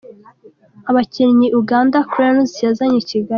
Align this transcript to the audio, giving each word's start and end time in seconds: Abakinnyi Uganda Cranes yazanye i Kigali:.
Abakinnyi 0.89 1.47
Uganda 1.59 1.97
Cranes 2.11 2.51
yazanye 2.65 2.97
i 3.01 3.07
Kigali:. 3.09 3.29